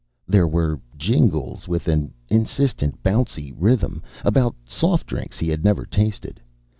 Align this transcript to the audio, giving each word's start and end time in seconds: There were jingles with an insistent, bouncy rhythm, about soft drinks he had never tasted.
There 0.27 0.47
were 0.47 0.79
jingles 0.97 1.67
with 1.67 1.87
an 1.87 2.11
insistent, 2.27 3.03
bouncy 3.03 3.53
rhythm, 3.55 4.01
about 4.25 4.55
soft 4.65 5.05
drinks 5.05 5.37
he 5.37 5.49
had 5.49 5.63
never 5.63 5.85
tasted. 5.85 6.41